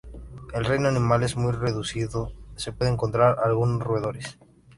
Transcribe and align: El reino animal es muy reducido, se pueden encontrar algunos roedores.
El 0.55 0.65
reino 0.65 0.87
animal 0.87 1.21
es 1.21 1.35
muy 1.37 1.51
reducido, 1.51 2.31
se 2.55 2.71
pueden 2.71 2.95
encontrar 2.95 3.37
algunos 3.43 3.83
roedores. 3.83 4.39